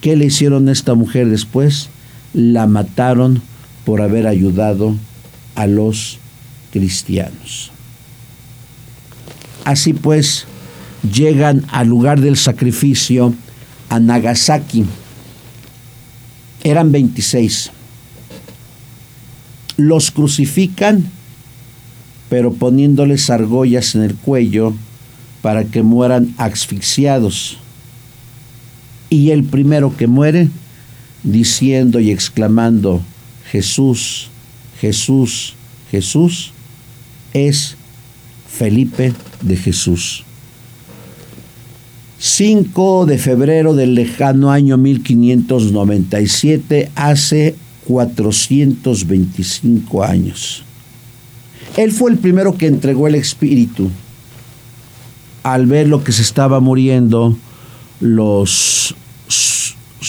¿Qué 0.00 0.16
le 0.16 0.26
hicieron 0.26 0.68
a 0.68 0.72
esta 0.72 0.94
mujer 0.94 1.28
después? 1.28 1.88
La 2.34 2.66
mataron 2.66 3.42
por 3.84 4.00
haber 4.00 4.26
ayudado 4.26 4.96
a 5.54 5.66
los 5.66 6.18
cristianos. 6.72 7.70
Así 9.64 9.92
pues, 9.92 10.46
llegan 11.12 11.64
al 11.70 11.88
lugar 11.88 12.20
del 12.20 12.36
sacrificio 12.36 13.34
a 13.88 14.00
Nagasaki 14.00 14.84
eran 16.64 16.92
26. 16.92 17.70
Los 19.76 20.10
crucifican, 20.10 21.10
pero 22.28 22.52
poniéndoles 22.52 23.30
argollas 23.30 23.94
en 23.94 24.02
el 24.02 24.14
cuello 24.14 24.74
para 25.40 25.64
que 25.64 25.82
mueran 25.82 26.34
asfixiados. 26.38 27.58
Y 29.10 29.30
el 29.30 29.44
primero 29.44 29.96
que 29.96 30.06
muere, 30.06 30.48
diciendo 31.22 32.00
y 32.00 32.10
exclamando, 32.10 33.02
Jesús, 33.50 34.28
Jesús, 34.80 35.54
Jesús, 35.90 36.52
es 37.32 37.76
Felipe 38.48 39.14
de 39.42 39.56
Jesús. 39.56 40.24
5 42.18 43.06
de 43.06 43.18
febrero 43.18 43.74
del 43.74 43.94
lejano 43.94 44.52
año 44.52 44.76
1597, 44.76 46.90
hace 46.94 47.56
425 47.86 50.04
años. 50.04 50.62
Él 51.76 51.90
fue 51.90 52.12
el 52.12 52.18
primero 52.18 52.56
que 52.56 52.66
entregó 52.66 53.08
el 53.08 53.16
espíritu. 53.16 53.90
Al 55.42 55.66
ver 55.66 55.88
lo 55.88 56.04
que 56.04 56.12
se 56.12 56.22
estaba 56.22 56.60
muriendo, 56.60 57.36
los, 57.98 58.94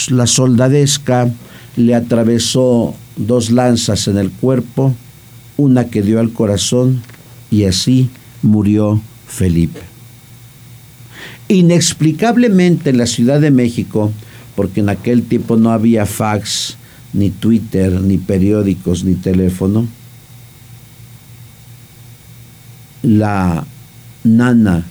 la 0.09 0.27
soldadesca 0.27 1.31
le 1.75 1.95
atravesó 1.95 2.95
dos 3.15 3.51
lanzas 3.51 4.07
en 4.07 4.17
el 4.17 4.31
cuerpo, 4.31 4.95
una 5.57 5.85
que 5.85 6.01
dio 6.01 6.19
al 6.19 6.31
corazón, 6.31 7.01
y 7.51 7.65
así 7.65 8.09
murió 8.41 9.01
Felipe. 9.27 9.81
Inexplicablemente 11.47 12.89
en 12.89 12.97
la 12.97 13.05
Ciudad 13.05 13.39
de 13.39 13.51
México, 13.51 14.11
porque 14.55 14.79
en 14.79 14.89
aquel 14.89 15.23
tiempo 15.23 15.57
no 15.57 15.71
había 15.71 16.05
fax, 16.05 16.77
ni 17.13 17.29
Twitter, 17.29 18.01
ni 18.01 18.17
periódicos, 18.17 19.03
ni 19.03 19.13
teléfono, 19.15 19.87
la 23.03 23.65
nana 24.23 24.85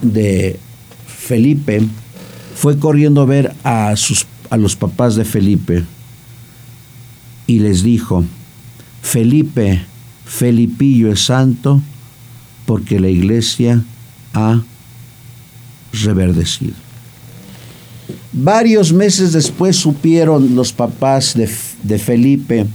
de 0.00 0.58
Felipe 1.06 1.82
fue 2.54 2.78
corriendo 2.78 3.22
a 3.22 3.26
ver 3.26 3.54
a, 3.64 3.96
sus, 3.96 4.26
a 4.50 4.56
los 4.56 4.76
papás 4.76 5.14
de 5.16 5.24
Felipe 5.24 5.84
y 7.46 7.58
les 7.58 7.82
dijo, 7.82 8.24
Felipe, 9.02 9.82
Felipillo 10.24 11.12
es 11.12 11.24
santo 11.24 11.82
porque 12.66 13.00
la 13.00 13.08
iglesia 13.08 13.82
ha 14.32 14.62
reverdecido. 15.92 16.74
Varios 18.32 18.92
meses 18.92 19.32
después 19.32 19.76
supieron 19.76 20.54
los 20.54 20.72
papás 20.72 21.34
de, 21.34 21.50
de 21.82 21.98
Felipe 21.98 22.66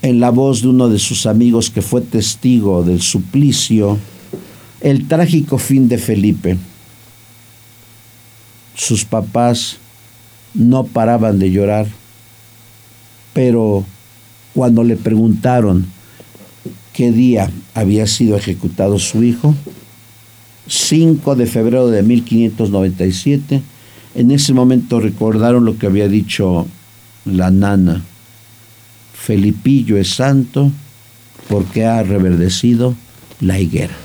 en 0.00 0.20
la 0.20 0.30
voz 0.30 0.62
de 0.62 0.68
uno 0.68 0.88
de 0.88 0.98
sus 0.98 1.26
amigos 1.26 1.70
que 1.70 1.82
fue 1.82 2.00
testigo 2.00 2.82
del 2.82 3.02
suplicio, 3.02 3.98
el 4.80 5.08
trágico 5.08 5.58
fin 5.58 5.88
de 5.88 5.98
Felipe. 5.98 6.56
Sus 8.74 9.04
papás 9.04 9.78
no 10.54 10.84
paraban 10.84 11.38
de 11.38 11.50
llorar, 11.50 11.86
pero 13.32 13.84
cuando 14.54 14.84
le 14.84 14.96
preguntaron 14.96 15.86
qué 16.92 17.10
día 17.10 17.50
había 17.74 18.06
sido 18.06 18.36
ejecutado 18.36 18.98
su 18.98 19.22
hijo, 19.22 19.54
5 20.66 21.34
de 21.34 21.46
febrero 21.46 21.88
de 21.88 22.02
1597. 22.02 23.62
En 24.14 24.30
ese 24.30 24.54
momento 24.54 25.00
recordaron 25.00 25.64
lo 25.64 25.76
que 25.76 25.86
había 25.86 26.08
dicho 26.08 26.66
la 27.24 27.50
nana. 27.50 28.02
Felipillo 29.12 29.96
es 29.96 30.10
santo 30.10 30.70
porque 31.48 31.84
ha 31.84 32.02
reverdecido 32.02 32.94
la 33.40 33.58
higuera. 33.58 34.03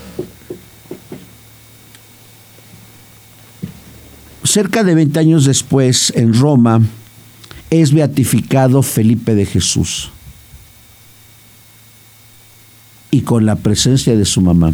Cerca 4.50 4.84
de 4.84 4.96
20 4.96 5.20
años 5.20 5.46
después, 5.46 6.12
en 6.16 6.34
Roma, 6.34 6.82
es 7.70 7.94
beatificado 7.94 8.82
Felipe 8.82 9.36
de 9.36 9.46
Jesús 9.46 10.10
y 13.12 13.22
con 13.22 13.46
la 13.46 13.58
presencia 13.58 14.18
de 14.18 14.26
su 14.26 14.42
mamá. 14.42 14.74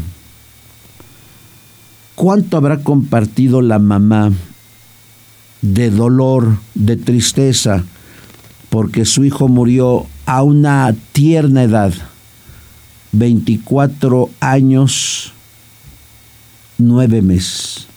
¿Cuánto 2.16 2.56
habrá 2.56 2.84
compartido 2.84 3.62
la 3.62 3.78
mamá 3.78 4.32
de 5.62 5.90
dolor, 5.90 6.58
de 6.74 6.96
tristeza, 6.96 7.84
porque 8.70 9.04
su 9.04 9.26
hijo 9.26 9.50
murió 9.50 10.06
a 10.26 10.42
una 10.42 10.96
tierna 11.12 11.64
edad, 11.64 11.94
24 13.12 14.30
años 14.40 15.34
nueve 16.78 17.22
meses. 17.22 17.88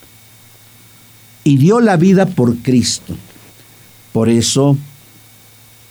Y 1.49 1.57
dio 1.57 1.81
la 1.81 1.97
vida 1.97 2.27
por 2.27 2.59
Cristo. 2.59 3.17
Por 4.13 4.29
eso 4.29 4.77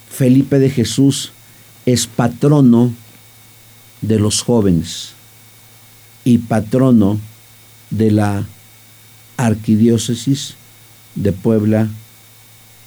Felipe 0.08 0.60
de 0.60 0.70
Jesús 0.70 1.32
es 1.88 2.06
patrono 2.06 2.94
de 4.02 4.20
los 4.20 4.44
jóvenes 4.44 5.14
y 6.24 6.38
patrono 6.38 7.20
de 7.90 8.12
la 8.12 8.46
arquidiócesis 9.38 10.54
de 11.16 11.32
Puebla 11.32 11.88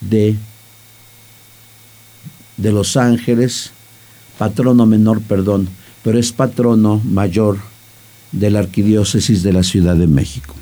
de, 0.00 0.36
de 2.56 2.70
Los 2.70 2.96
Ángeles, 2.96 3.72
patrono 4.38 4.86
menor, 4.86 5.20
perdón, 5.22 5.68
pero 6.04 6.20
es 6.20 6.30
patrono 6.30 7.00
mayor 7.04 7.58
de 8.30 8.48
la 8.50 8.60
arquidiócesis 8.60 9.42
de 9.42 9.54
la 9.54 9.64
Ciudad 9.64 9.96
de 9.96 10.06
México. 10.06 10.54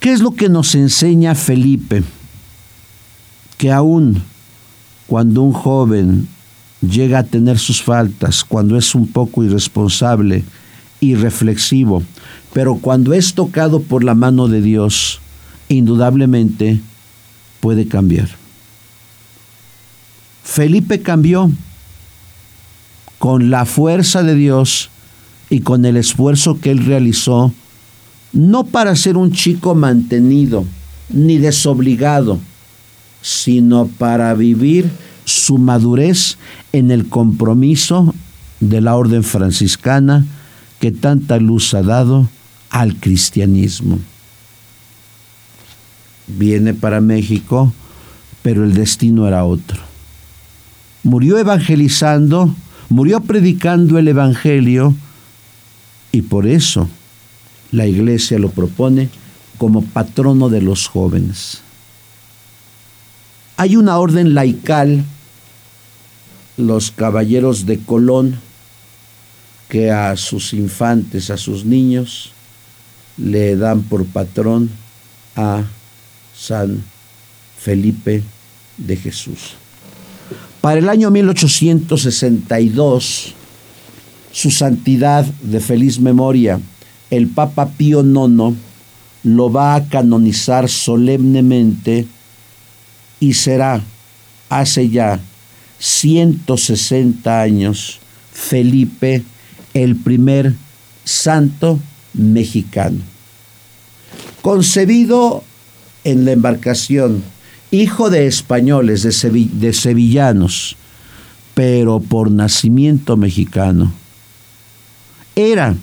¿Qué 0.00 0.12
es 0.12 0.20
lo 0.20 0.32
que 0.32 0.48
nos 0.48 0.74
enseña 0.74 1.34
Felipe? 1.34 2.02
Que 3.56 3.72
aún 3.72 4.22
cuando 5.06 5.42
un 5.42 5.52
joven 5.52 6.28
llega 6.80 7.20
a 7.20 7.24
tener 7.24 7.58
sus 7.58 7.82
faltas, 7.82 8.44
cuando 8.44 8.76
es 8.76 8.94
un 8.94 9.08
poco 9.08 9.42
irresponsable, 9.42 10.44
irreflexivo, 11.00 12.02
pero 12.52 12.76
cuando 12.76 13.12
es 13.12 13.34
tocado 13.34 13.82
por 13.82 14.04
la 14.04 14.14
mano 14.14 14.48
de 14.48 14.60
Dios, 14.60 15.20
indudablemente 15.68 16.80
puede 17.60 17.88
cambiar. 17.88 18.28
Felipe 20.44 21.02
cambió 21.02 21.50
con 23.18 23.50
la 23.50 23.64
fuerza 23.64 24.22
de 24.22 24.34
Dios 24.34 24.90
y 25.50 25.60
con 25.60 25.84
el 25.84 25.96
esfuerzo 25.96 26.60
que 26.60 26.70
él 26.70 26.84
realizó, 26.84 27.52
no 28.32 28.64
para 28.64 28.94
ser 28.96 29.16
un 29.16 29.32
chico 29.32 29.74
mantenido 29.74 30.64
ni 31.08 31.38
desobligado, 31.38 32.38
sino 33.22 33.86
para 33.86 34.32
vivir 34.34 34.90
su 35.24 35.58
madurez 35.58 36.38
en 36.72 36.90
el 36.90 37.08
compromiso 37.08 38.14
de 38.60 38.80
la 38.80 38.96
orden 38.96 39.22
franciscana 39.22 40.24
que 40.80 40.92
tanta 40.92 41.38
luz 41.38 41.74
ha 41.74 41.82
dado 41.82 42.28
al 42.70 42.96
cristianismo. 42.96 43.98
Viene 46.26 46.74
para 46.74 47.00
México, 47.00 47.72
pero 48.42 48.64
el 48.64 48.74
destino 48.74 49.26
era 49.26 49.44
otro. 49.44 49.80
Murió 51.02 51.38
evangelizando, 51.38 52.54
murió 52.90 53.20
predicando 53.20 53.98
el 53.98 54.08
Evangelio 54.08 54.94
y 56.12 56.22
por 56.22 56.46
eso 56.46 56.88
la 57.72 57.86
iglesia 57.86 58.38
lo 58.38 58.50
propone 58.50 59.08
como 59.58 59.82
patrono 59.82 60.48
de 60.48 60.62
los 60.62 60.88
jóvenes. 60.88 61.60
Hay 63.56 63.76
una 63.76 63.98
orden 63.98 64.34
laical, 64.34 65.04
los 66.56 66.90
caballeros 66.90 67.66
de 67.66 67.78
Colón, 67.78 68.40
que 69.68 69.90
a 69.90 70.16
sus 70.16 70.54
infantes, 70.54 71.30
a 71.30 71.36
sus 71.36 71.64
niños, 71.64 72.30
le 73.16 73.56
dan 73.56 73.82
por 73.82 74.06
patrón 74.06 74.70
a 75.36 75.64
San 76.36 76.82
Felipe 77.58 78.22
de 78.76 78.96
Jesús. 78.96 79.54
Para 80.60 80.78
el 80.78 80.88
año 80.88 81.10
1862, 81.10 83.34
su 84.32 84.50
santidad 84.50 85.24
de 85.24 85.60
feliz 85.60 85.98
memoria, 85.98 86.60
el 87.10 87.28
Papa 87.28 87.70
Pío 87.76 88.00
IX, 88.00 88.56
lo 89.24 89.52
va 89.52 89.74
a 89.74 89.84
canonizar 89.88 90.68
solemnemente 90.68 92.06
y 93.20 93.34
será, 93.34 93.82
hace 94.48 94.88
ya 94.88 95.20
160 95.78 97.40
años, 97.40 98.00
Felipe 98.32 99.24
el 99.74 99.96
primer 99.96 100.54
santo 101.04 101.80
mexicano. 102.14 102.98
Concebido 104.42 105.42
en 106.04 106.24
la 106.24 106.32
embarcación, 106.32 107.22
hijo 107.70 108.10
de 108.10 108.26
españoles, 108.26 109.02
de, 109.02 109.48
de 109.52 109.72
sevillanos, 109.72 110.76
pero 111.54 112.00
por 112.00 112.30
nacimiento 112.30 113.16
mexicano. 113.16 113.92
Era, 115.34 115.76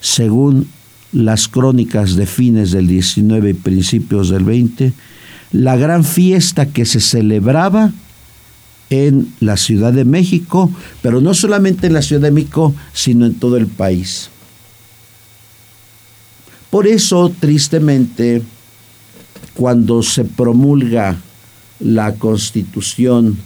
según 0.00 0.68
las 1.12 1.48
crónicas 1.48 2.16
de 2.16 2.26
fines 2.26 2.70
del 2.70 2.86
19 2.86 3.50
y 3.50 3.54
principios 3.54 4.30
del 4.30 4.44
20, 4.44 4.92
la 5.52 5.76
gran 5.76 6.04
fiesta 6.04 6.66
que 6.66 6.86
se 6.86 7.00
celebraba 7.00 7.92
en 8.90 9.32
la 9.40 9.56
Ciudad 9.56 9.92
de 9.92 10.04
México, 10.04 10.70
pero 11.02 11.20
no 11.20 11.34
solamente 11.34 11.86
en 11.86 11.94
la 11.94 12.02
Ciudad 12.02 12.22
de 12.22 12.30
México, 12.30 12.74
sino 12.92 13.26
en 13.26 13.34
todo 13.34 13.56
el 13.56 13.66
país. 13.66 14.30
Por 16.70 16.86
eso, 16.86 17.32
tristemente, 17.40 18.42
cuando 19.54 20.02
se 20.02 20.24
promulga 20.24 21.16
la 21.80 22.14
constitución 22.14 23.38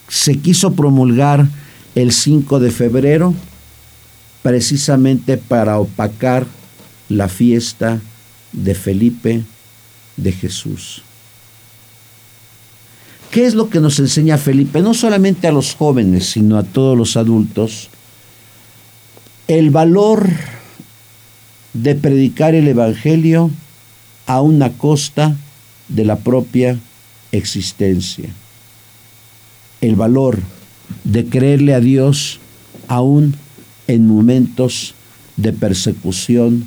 se 0.07 0.37
quiso 0.37 0.73
promulgar 0.73 1.47
el 1.95 2.11
5 2.11 2.59
de 2.59 2.71
febrero 2.71 3.33
precisamente 4.41 5.37
para 5.37 5.79
opacar 5.79 6.45
la 7.09 7.29
fiesta 7.29 8.01
de 8.51 8.75
Felipe 8.75 9.43
de 10.17 10.31
Jesús. 10.31 11.03
¿Qué 13.29 13.45
es 13.45 13.53
lo 13.53 13.69
que 13.69 13.79
nos 13.79 13.97
enseña 13.99 14.37
Felipe? 14.37 14.81
No 14.81 14.93
solamente 14.93 15.47
a 15.47 15.53
los 15.53 15.73
jóvenes, 15.73 16.31
sino 16.31 16.57
a 16.57 16.63
todos 16.63 16.97
los 16.97 17.15
adultos. 17.15 17.89
El 19.47 19.69
valor 19.69 20.27
de 21.73 21.95
predicar 21.95 22.55
el 22.55 22.67
Evangelio 22.67 23.49
a 24.31 24.39
una 24.39 24.71
costa 24.77 25.35
de 25.89 26.05
la 26.05 26.19
propia 26.19 26.79
existencia. 27.33 28.29
El 29.81 29.97
valor 29.97 30.39
de 31.03 31.25
creerle 31.25 31.73
a 31.73 31.81
Dios 31.81 32.39
aún 32.87 33.35
en 33.87 34.07
momentos 34.07 34.95
de 35.35 35.51
persecución 35.51 36.65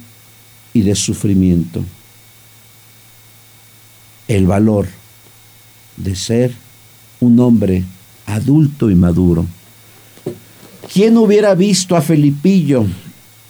y 0.74 0.82
de 0.82 0.94
sufrimiento. 0.94 1.82
El 4.28 4.46
valor 4.46 4.86
de 5.96 6.16
ser 6.16 6.52
un 7.20 7.40
hombre 7.40 7.82
adulto 8.26 8.90
y 8.90 8.94
maduro. 8.94 9.46
¿Quién 10.92 11.16
hubiera 11.16 11.54
visto 11.54 11.96
a 11.96 12.02
Felipillo, 12.02 12.84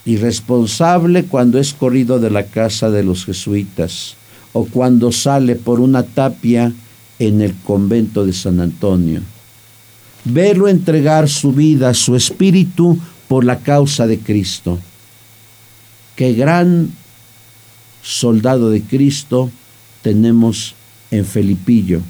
irresponsable 0.05 1.25
cuando 1.25 1.59
es 1.59 1.73
corrido 1.73 2.19
de 2.19 2.31
la 2.31 2.47
casa 2.47 2.91
de 2.91 3.03
los 3.03 3.25
jesuitas 3.25 4.17
o 4.53 4.67
cuando 4.67 5.13
sale 5.13 5.57
por 5.57 5.81
una 5.81 6.03
tapia 6.03 6.73
en 7.19 7.41
el 7.41 7.55
convento 7.65 8.25
de 8.27 8.33
San 8.33 8.61
Antonio? 8.61 9.21
Verlo 10.25 10.69
entregar 10.69 11.29
su 11.29 11.53
vida, 11.53 11.93
su 11.95 12.17
espíritu 12.17 12.99
por 13.29 13.45
la 13.45 13.59
causa 13.59 14.07
de 14.07 14.19
Cristo. 14.19 14.79
Qué 16.17 16.33
gran 16.33 16.91
soldado 18.03 18.71
de 18.71 18.83
Cristo 18.83 19.51
tenemos 20.03 20.75
en 21.11 21.25
Felipillo. 21.25 22.01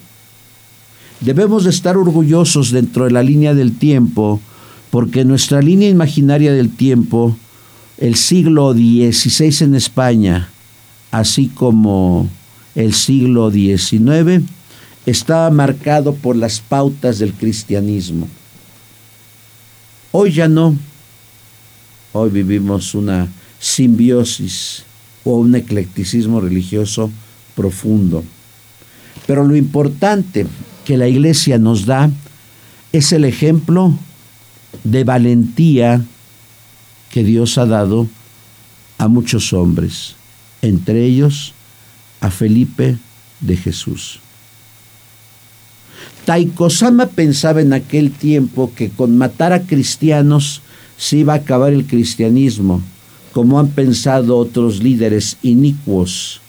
Debemos 1.21 1.65
de 1.65 1.71
estar 1.71 1.97
orgullosos 1.97 2.71
dentro 2.71 3.05
de 3.05 3.13
la 3.13 3.23
línea 3.23 3.55
del 3.55 3.79
tiempo, 3.79 4.41
porque 4.91 5.25
nuestra 5.25 5.63
línea 5.63 5.89
imaginaria 5.89 6.53
del 6.53 6.71
tiempo, 6.71 7.37
el 7.99 8.17
siglo 8.17 8.73
XVI 8.73 9.65
en 9.65 9.75
España, 9.75 10.49
así 11.11 11.49
como 11.49 12.29
el 12.75 12.95
siglo 12.95 13.51
XIX, 13.51 14.43
estaba 15.07 15.51
marcado 15.51 16.15
por 16.15 16.37
las 16.37 16.61
pautas 16.61 17.19
del 17.19 17.33
cristianismo. 17.33 18.29
Hoy 20.13 20.33
ya 20.33 20.49
no. 20.49 20.77
Hoy 22.13 22.31
vivimos 22.31 22.95
una 22.95 23.29
simbiosis 23.59 24.85
o 25.25 25.39
un 25.39 25.55
eclecticismo 25.55 26.41
religioso 26.41 27.11
profundo. 27.55 28.25
Pero 29.27 29.45
lo 29.45 29.57
importante 29.57 30.47
que 30.85 30.97
la 30.97 31.09
iglesia 31.09 31.59
nos 31.59 31.87
da 31.87 32.11
es 32.93 33.13
el 33.13 33.25
ejemplo 33.25 33.97
de 34.85 35.05
valentía 35.05 36.05
que 37.11 37.25
Dios 37.25 37.59
ha 37.59 37.67
dado 37.67 38.09
a 38.99 39.09
muchos 39.09 39.53
hombres, 39.53 40.17
entre 40.62 41.05
ellos 41.05 41.53
a 42.21 42.31
Felipe 42.31 42.97
de 43.40 43.57
Jesús. 43.57 44.21
Taiko 46.25 46.71
Sama 46.71 47.07
pensaba 47.07 47.61
en 47.61 47.73
aquel 47.73 48.11
tiempo 48.11 48.73
que 48.75 48.88
con 48.88 49.19
matar 49.19 49.53
a 49.53 49.62
cristianos 49.62 50.62
se 50.97 51.19
iba 51.19 51.35
a 51.35 51.37
acabar 51.37 51.73
el 51.73 51.87
cristianismo, 51.87 52.83
como 53.33 53.59
han 53.59 53.69
pensado 53.69 54.38
otros 54.38 54.83
líderes 54.83 55.37
inicuos, 55.43 56.40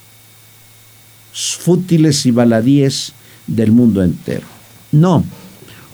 fútiles 1.34 2.26
y 2.26 2.32
baladíes 2.32 3.13
del 3.48 3.72
mundo 3.72 4.02
entero. 4.02 4.48
No, 4.91 5.26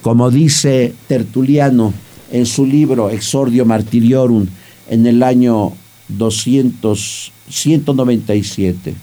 como 0.02 0.30
dice 0.30 0.94
Tertuliano 1.08 1.94
en 2.32 2.46
su 2.46 2.66
libro 2.66 3.10
Exordio 3.10 3.66
Martiriorum 3.66 4.48
en 4.90 5.06
el 5.06 5.22
año 5.22 5.74
200, 6.08 7.32
197, 7.50 8.96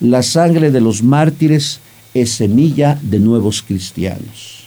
la 0.00 0.22
sangre 0.22 0.70
de 0.70 0.80
los 0.80 1.02
mártires 1.02 1.80
es 2.14 2.30
semilla 2.30 2.98
de 3.02 3.18
nuevos 3.18 3.62
cristianos. 3.62 4.64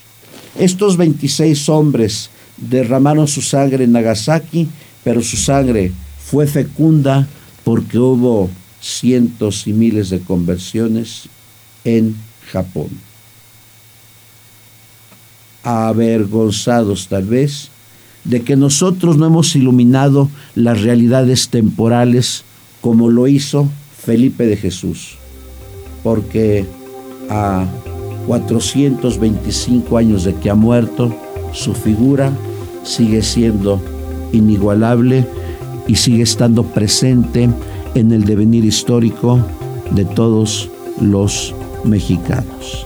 Estos 0.58 0.98
26 0.98 1.70
hombres 1.70 2.30
derramaron 2.58 3.28
su 3.28 3.42
sangre 3.42 3.86
en 3.86 3.92
Nagasaki, 3.92 4.68
pero 5.04 5.22
su 5.22 5.38
sangre 5.38 5.92
fue 6.20 6.48
fecunda 6.48 7.28
porque 7.64 7.98
hubo 7.98 8.50
cientos 8.82 9.68
y 9.68 9.74
miles 9.74 10.10
de 10.10 10.20
conversiones 10.20 11.30
en 11.84 12.16
Japón. 12.52 12.90
Avergonzados 15.64 17.08
tal 17.08 17.26
vez 17.26 17.70
de 18.24 18.42
que 18.42 18.56
nosotros 18.56 19.18
no 19.18 19.26
hemos 19.26 19.56
iluminado 19.56 20.30
las 20.56 20.82
realidades 20.82 21.50
temporales 21.50 22.44
como 22.82 23.10
lo 23.10 23.28
hizo 23.28 23.68
Felipe 23.98 24.46
de 24.46 24.58
Jesús, 24.58 25.18
porque 26.04 26.66
a 27.30 27.66
425 28.28 29.98
años 29.98 30.24
de 30.24 30.36
que 30.36 30.50
ha 30.50 30.56
muerto, 30.56 31.16
su 31.52 31.74
figura 31.74 32.32
sigue 32.84 33.22
siendo 33.22 33.82
inigualable 34.32 35.26
y 35.88 35.96
sigue 35.96 36.24
estando 36.24 36.64
presente 36.64 37.50
en 37.96 38.12
el 38.12 38.26
devenir 38.26 38.66
histórico 38.66 39.40
de 39.92 40.06
todos 40.06 40.70
los 41.02 41.54
mexicanos. 41.84 42.86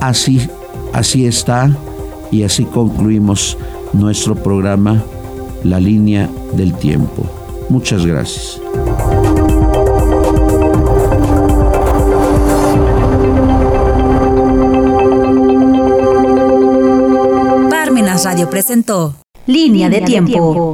Así, 0.00 0.40
así 0.92 1.26
está 1.26 1.76
y 2.32 2.42
así 2.42 2.64
concluimos 2.64 3.56
nuestro 3.92 4.34
programa 4.34 5.04
La 5.62 5.78
línea 5.78 6.28
del 6.54 6.74
tiempo. 6.74 7.24
Muchas 7.68 8.04
gracias. 8.04 8.60
Radio 18.24 18.48
presentó 18.48 19.14
Línea, 19.46 19.88
de, 19.88 20.00
tiempo. 20.02 20.70